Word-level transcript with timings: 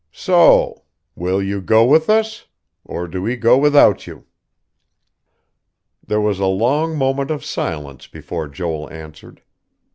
So.... 0.11 0.85
Will 1.15 1.43
you 1.43 1.61
go 1.61 1.85
with 1.85 2.09
us; 2.09 2.47
or 2.83 3.07
do 3.07 3.21
we 3.21 3.35
go 3.35 3.55
without 3.59 4.07
you?" 4.07 4.25
There 6.03 6.19
was 6.19 6.39
a 6.39 6.47
long 6.47 6.97
moment 6.97 7.29
of 7.29 7.45
silence 7.45 8.07
before 8.07 8.47
Joel 8.47 8.91
answered. 8.91 9.43